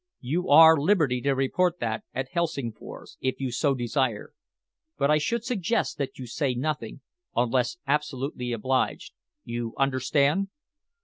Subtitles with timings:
[0.21, 4.33] You are liberty to report that at Helsingfors, if you so desire,
[4.97, 7.01] but I should suggest that you say nothing
[7.35, 10.47] unless absolutely obliged you understand?"